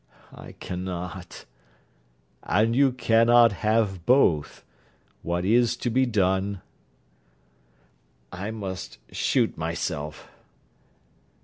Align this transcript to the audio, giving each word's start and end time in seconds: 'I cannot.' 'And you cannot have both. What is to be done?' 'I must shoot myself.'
'I 0.33 0.53
cannot.' 0.53 1.45
'And 2.41 2.75
you 2.75 2.91
cannot 2.91 3.51
have 3.61 4.03
both. 4.07 4.63
What 5.21 5.45
is 5.45 5.77
to 5.77 5.91
be 5.91 6.07
done?' 6.07 6.59
'I 8.31 8.49
must 8.49 8.97
shoot 9.11 9.55
myself.' 9.59 10.27